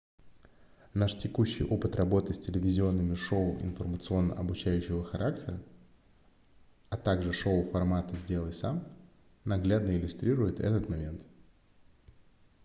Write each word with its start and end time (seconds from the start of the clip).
наш 0.95 1.13
текущий 1.15 1.63
опыт 1.63 1.95
работы 1.95 2.33
с 2.33 2.39
телевизионными 2.39 3.13
шоу 3.13 3.59
информационно-обучающего 3.61 5.05
характера 5.05 5.61
а 6.89 6.97
также 6.97 7.31
шоу 7.33 7.61
формата 7.61 8.17
сделай 8.17 8.51
сам 8.51 8.83
наглядно 9.45 9.91
иллюстрирует 9.95 10.59
этот 10.59 10.89
момент 10.89 11.21